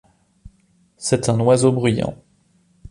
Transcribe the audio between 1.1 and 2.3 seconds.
un oiseau bruyant.